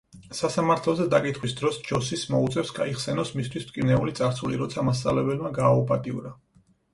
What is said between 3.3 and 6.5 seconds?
მისთვის მტკივნეული წარსული, როცა მასწავლებელმა გააუპატიურა.